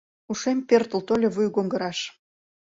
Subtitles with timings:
[0.31, 1.99] Ушем пӧртыл тольо вуйгоҥгыраш.